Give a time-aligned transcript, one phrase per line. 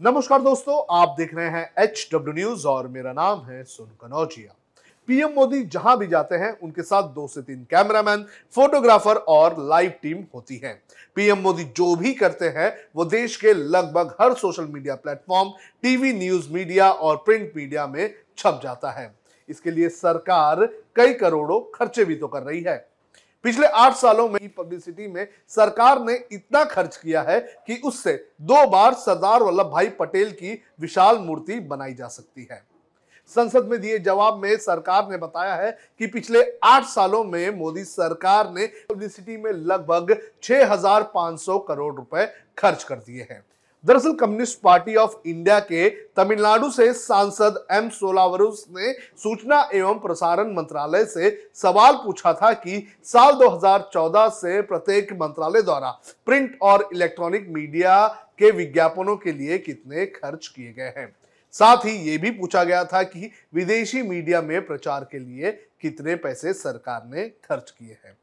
[0.00, 4.54] नमस्कार दोस्तों, आप देख रहे हैं एच डब्ल्यू न्यूज़ और मेरा नाम है सुन कनौजिया।
[5.08, 8.24] पीएम मोदी जहाँ भी जाते हैं, उनके साथ दो से तीन कैमरामैन,
[8.54, 10.72] फोटोग्राफर और लाइव टीम होती है।
[11.16, 15.50] पीएम मोदी जो भी करते हैं, वो देश के लगभग हर social media platform,
[15.82, 19.10] TV news media और प्रिंट मीडिया में छप जाता है।
[19.48, 20.64] इसके लिए सरकार
[20.96, 22.76] कई करोड़ों खर्चे भी तो कर रही है।
[23.44, 28.66] पिछले आठ सालों में पब्लिसिटी में सरकार ने इतना खर्च किया है कि उससे दो
[28.66, 32.62] बार सरदार वल्लभ भाई पटेल की विशाल मूर्ति बनाई जा सकती है।
[33.26, 37.84] संसद में दिए जवाब में सरकार ने बताया है कि पिछले आठ सालों में मोदी
[37.84, 42.26] सरकार ने पब्लिसिटी में लगभग 6,500 करोड़ रुपए
[42.58, 43.44] खर्च कर दिए हैं।
[43.84, 48.92] दरअसल कम्युनिस्ट पार्टी ऑफ़ इंडिया के तमिलनाडु से सांसद एम सोलावरुस ने
[49.22, 55.90] सूचना एवं प्रसारण मंत्रालय से सवाल पूछा था कि साल 2014 से प्रत्येक मंत्रालय द्वारा
[56.26, 58.06] प्रिंट और इलेक्ट्रॉनिक मीडिया
[58.38, 61.12] के विज्ञापनों के लिए कितने खर्च किए गए हैं?
[61.54, 66.14] साथ ही ये भी पूछा गया था कि विदेशी मीडिया में प्रचार के लिए कितने
[66.16, 68.16] पैसे सरकार ने खर्च किए हैं?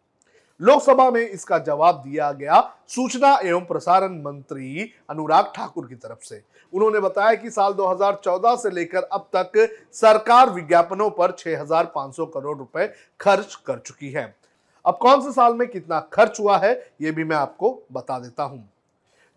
[0.60, 6.42] लोकसभा में इसका जवाब दिया गया सूचना एवं प्रसारण मंत्री अनुराग ठाकुर की तरफ़ से।
[6.74, 12.88] उन्होंने बताया कि साल 2014 से लेकर अब तक सरकार विज्ञापनों पर 6,500 करोड़ रुपए
[13.20, 14.34] खर्च कर चुकी है।
[14.86, 18.44] अब कौन से साल में कितना खर्च हुआ है यह भी मैं आपको बता देता
[18.44, 18.64] हूँ।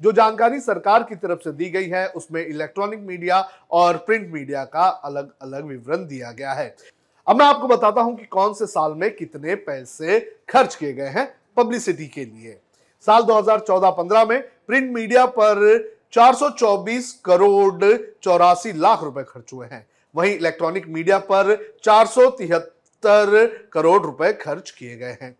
[0.00, 3.40] जो जानकारी सरकार की तरफ़ से दी गई है उसमें इलेक्ट्रॉनिक मीडिया
[3.72, 6.74] और प्रिंट मीडिया का अलग अलग विवरण दिया गया है।
[7.28, 11.08] अब मैं आपको बताता हूँ कि कौन से साल में कितने पैसे खर्च किए गए
[11.08, 11.26] हैं
[11.56, 12.56] पब्लिसिटी के लिए।
[13.06, 15.60] साल 2014-15 में प्रिंट मीडिया पर
[16.12, 23.46] 424 करोड़ चौरासी लाख रुपए खर्च हुए हैं। वहीं इलेक्ट्रॉनिक मीडिया पर चार सौ तिहत्तर
[23.72, 25.34] करोड़ रुपए खर्च किए गए हैं।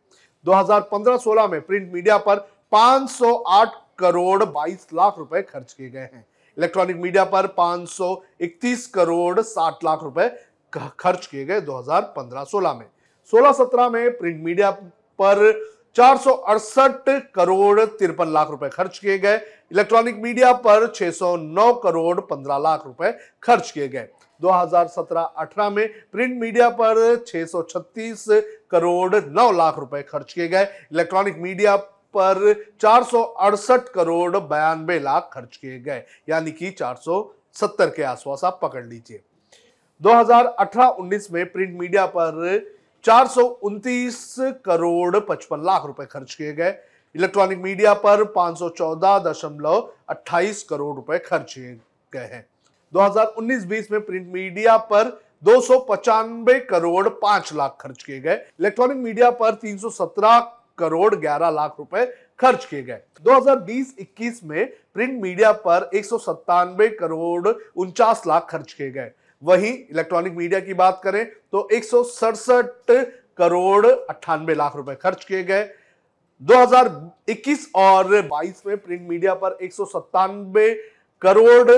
[0.44, 6.96] 2015-16 में प्रिंट मीडिया पर 508 करोड़ 22 लाख रुपए खर्च किए गए हैं। इलेक्ट्रॉनिक
[6.96, 10.28] मीडिया पर 531 करोड़ 60 लाख रुपए
[10.72, 12.86] खर्च किए गए 2015-16 में।
[13.32, 14.70] 16-17 में प्रिंट मीडिया
[15.18, 15.52] पर
[15.96, 19.36] चार सौ अड़सठ करोड़ तिरपन लाख रुपए खर्च किए गए।
[19.72, 23.12] इलेक्ट्रॉनिक मीडिया पर 609 करोड़ 15 लाख रुपए
[23.42, 24.08] खर्च किए गए।
[24.40, 28.26] 2017-18 में प्रिंट मीडिया पर 636
[28.70, 31.76] करोड़ 9 लाख रुपए खर्च किए गए। इलेक्ट्रॉनिक मीडिया
[32.14, 38.44] पर चार सौ अड़सठ करोड़ बयानबे लाख खर्च किए गए। यानी कि 470 के आसपास
[38.44, 39.20] आप पकड़ लीजिए।
[40.02, 42.66] 2018-19 में प्रिंट मीडिया पर
[43.04, 46.74] चार सौ उनतीस करोड़ 55 लाख रुपए खर्च किए गए।
[47.14, 51.80] इलेक्ट्रॉनिक मीडिया पर 514.28 करोड़ रुपए खर्च किए
[52.12, 52.46] गए हैं।
[52.92, 55.60] 2019-20 में प्रिंट मीडिया पर दो
[56.60, 62.64] करोड़ पाँच लाख खर्च किए गए। इलेक्ट्रॉनिक मीडिया पर 317 करोड़ 11 लाख रुपए खर्च
[62.64, 68.90] किए गए। 2020-21 में प्रिंट मीडिया पर एक सौ सत्तानबे करोड़ उनचास लाख खर्च किए
[68.90, 69.10] गए।
[69.42, 72.90] वहीं इलेक्ट्रॉनिक मीडिया की बात करें तो एक सौ सड़सठ
[73.38, 75.68] करोड़ अट्ठानबे लाख रुपए खर्च किए गए।
[76.42, 80.72] 2021 और 22 में प्रिंट मीडिया पर एक सौ सत्तानबे
[81.22, 81.70] करोड़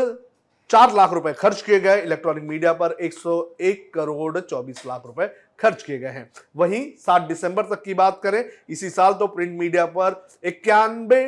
[0.71, 5.27] चार लाख रुपए खर्च किए गए। इलेक्ट्रॉनिक मीडिया पर 101 करोड़ 24 लाख रुपए
[5.59, 9.59] खर्च किए गए हैं। वहीं 7 दिसंबर तक की बात करें, इसी साल तो प्रिंट
[9.61, 11.23] मीडिया पर इक्यानवे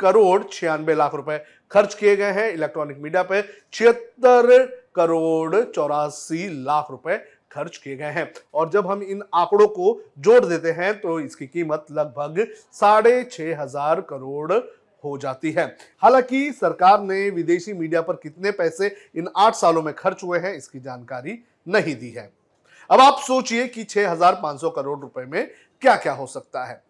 [0.00, 1.38] करोड़ छियानवे लाख रुपए
[1.70, 7.16] खर्च किए गए हैं। इलेक्ट्रॉनिक मीडिया पर छिहत्तर करोड़ चौरासी लाख रुपए
[7.52, 11.46] खर्च किए गए हैं। और जब हम इन आंकड़ों को जोड़ देते हैं तो इसकी
[11.46, 15.66] कीमत लगभग साढ़े छह हज़ार करोड़ हो जाती है।
[16.02, 20.54] हालाँकि सरकार ने विदेशी मीडिया पर कितने पैसे इन आठ सालों में खर्च हुए हैं
[20.54, 22.32] इसकी जानकारी नहीं दी है।
[22.90, 25.46] अब आप सोचिए कि 6,500 करोड़ रुपए में
[25.82, 26.82] क्या क्या हो सकता है।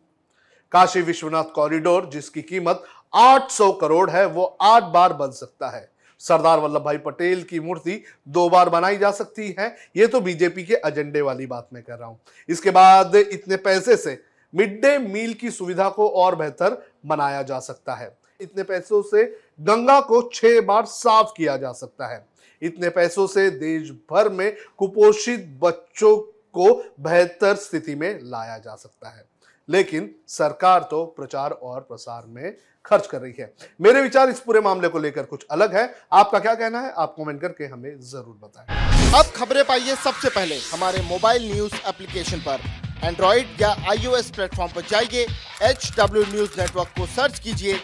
[0.72, 2.84] काशी विश्वनाथ कॉरिडोर जिसकी कीमत
[3.14, 5.88] 800 करोड़ है वो आठ बार बन सकता है।
[6.20, 10.64] सरदार वल्लभ भाई पटेल की मूर्ति दो बार बनाई जा सकती है। ये तो बीजेपी
[10.64, 14.18] के एजेंडे वाली बात मैं कर रहा हूँ। इसके बाद इतने पैसे से
[14.54, 19.24] मिड डे मील की सुविधा को और बेहतर बनाया जा सकता है। इतने पैसों से
[19.60, 22.24] गंगा को छह बार साफ़ किया जा सकता है।
[22.62, 26.16] इतने पैसों से देश भर में कुपोषित बच्चों
[26.54, 29.24] को बेहतर स्थिति में लाया जा सकता है।
[29.68, 34.60] लेकिन सरकार तो प्रचार और प्रसार में खर्च कर रही है। मेरे विचार इस पूरे
[34.60, 36.92] मामले को लेकर कुछ अलग है। आपका क्या कहना है?
[36.92, 42.40] आप कमेंट करके हमें ज़रूर बताएँ। अब खबरें पाइए सबसे पहले। हमारे मोबाइल न्यूज़ एप्लीकेशन
[42.40, 42.60] पर।
[43.04, 45.26] एंड्रॉइड या आईओएस प्लेटफॉर्म पर जाइए
[45.62, 47.74] एच डब्ल्यू न्यूज़ नेटवर्क को सर्च कीजिए,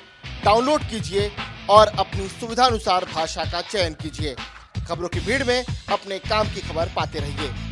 [0.44, 1.30] डाउनलोड कीजिए
[1.70, 4.34] और अपनी सुविधानुसार भाषा का चयन कीजिए।
[4.88, 7.69] खबरों की भीड़ में अपने काम की खबर पाते रहिए।